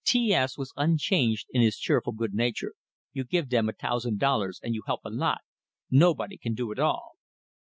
[0.03, 2.73] T S was unchanged in his cheerful good nature.
[3.13, 5.41] "You give dem a tousand dollars and you help a lot.
[5.91, 7.17] Nobody can do it all."